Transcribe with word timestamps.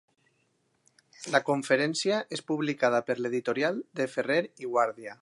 La 1.35 1.41
conferència 1.51 2.19
és 2.39 2.43
publicada 2.53 3.05
per 3.11 3.19
l’editorial 3.23 3.81
de 4.01 4.13
Ferrer 4.19 4.43
i 4.67 4.73
Guàrdia. 4.77 5.09